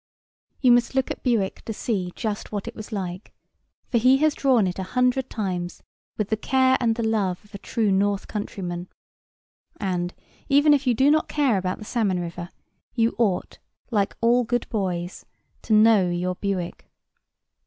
[0.61, 3.35] You must look at Bewick to see just what it was like,
[3.87, 5.83] for he has drawn it a hundred times
[6.17, 8.87] with the care and the love of a true north countryman;
[9.79, 10.15] and,
[10.49, 12.49] even if you do not care about the salmon river,
[12.95, 13.59] you ought,
[13.91, 15.23] like all good boys,
[15.61, 16.89] to know your Bewick.